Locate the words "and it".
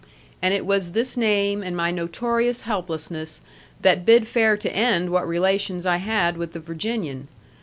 0.41-0.65